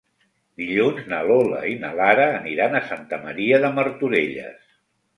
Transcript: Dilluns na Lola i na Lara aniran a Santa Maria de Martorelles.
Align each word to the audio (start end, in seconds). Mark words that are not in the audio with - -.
Dilluns 0.61 1.03
na 1.11 1.19
Lola 1.33 1.61
i 1.73 1.77
na 1.85 1.93
Lara 2.01 2.27
aniran 2.41 2.81
a 2.81 2.85
Santa 2.91 3.23
Maria 3.29 3.65
de 3.67 3.75
Martorelles. 3.81 4.63